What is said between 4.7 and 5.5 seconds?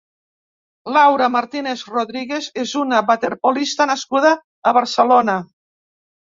a Barcelona.